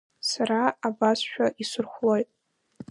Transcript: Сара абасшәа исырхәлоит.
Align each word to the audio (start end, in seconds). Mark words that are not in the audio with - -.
Сара 0.29 0.61
абасшәа 0.87 1.45
исырхәлоит. 1.61 2.29